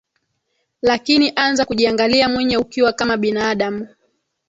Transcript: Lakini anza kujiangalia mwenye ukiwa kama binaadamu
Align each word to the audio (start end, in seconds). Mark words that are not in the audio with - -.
Lakini 0.81 1.31
anza 1.35 1.65
kujiangalia 1.65 2.29
mwenye 2.29 2.57
ukiwa 2.57 2.93
kama 2.93 3.17
binaadamu 3.17 3.87